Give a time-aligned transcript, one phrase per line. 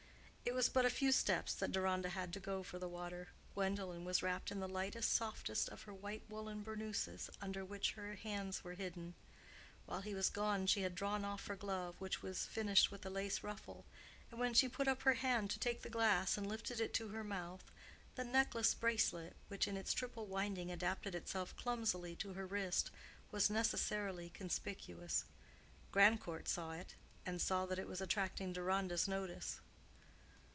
[0.43, 3.29] It was but a few steps that Deronda had to go for the water.
[3.53, 8.61] Gwendolen was wrapped in the lightest, softest of white woolen burnouses, under which her hands
[8.61, 9.15] were hidden.
[9.85, 13.09] While he was gone she had drawn off her glove, which was finished with a
[13.09, 13.85] lace ruffle,
[14.29, 17.07] and when she put up her hand to take the glass and lifted it to
[17.09, 17.63] her mouth,
[18.15, 22.91] the necklace bracelet, which in its triple winding adapted itself clumsily to her wrist,
[23.31, 25.23] was necessarily conspicuous.
[25.93, 26.95] Grandcourt saw it,
[27.25, 29.61] and saw that it was attracting Deronda's notice.